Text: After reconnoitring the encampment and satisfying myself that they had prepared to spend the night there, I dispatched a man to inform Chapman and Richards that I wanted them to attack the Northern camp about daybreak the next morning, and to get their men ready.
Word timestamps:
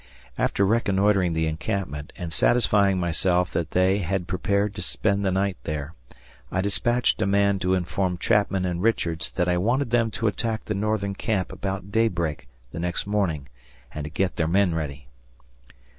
After 0.35 0.65
reconnoitring 0.65 1.33
the 1.33 1.45
encampment 1.45 2.11
and 2.17 2.33
satisfying 2.33 2.99
myself 2.99 3.53
that 3.53 3.69
they 3.69 3.99
had 3.99 4.25
prepared 4.25 4.73
to 4.73 4.81
spend 4.81 5.23
the 5.23 5.29
night 5.31 5.57
there, 5.63 5.93
I 6.51 6.59
dispatched 6.61 7.21
a 7.21 7.27
man 7.27 7.59
to 7.59 7.75
inform 7.75 8.17
Chapman 8.17 8.65
and 8.65 8.81
Richards 8.81 9.29
that 9.33 9.47
I 9.47 9.57
wanted 9.59 9.91
them 9.91 10.09
to 10.09 10.25
attack 10.25 10.65
the 10.65 10.73
Northern 10.73 11.13
camp 11.13 11.51
about 11.51 11.91
daybreak 11.91 12.47
the 12.71 12.79
next 12.79 13.05
morning, 13.05 13.47
and 13.93 14.05
to 14.05 14.09
get 14.09 14.37
their 14.37 14.47
men 14.47 14.73
ready. 14.73 15.05